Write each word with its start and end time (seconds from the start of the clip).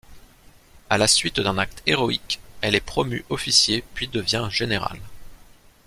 À 0.89 0.97
la 0.97 1.05
suite 1.07 1.39
d'un 1.39 1.59
acte 1.59 1.83
héroïque, 1.85 2.39
elle 2.61 2.73
est 2.73 2.79
promue 2.79 3.23
officier 3.29 3.83
puis 3.93 4.07
devient 4.07 4.47
général. 4.49 4.99